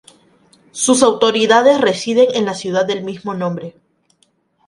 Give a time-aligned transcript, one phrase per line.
[0.71, 3.75] Sus autoridades residen en la ciudad del mismo nombre.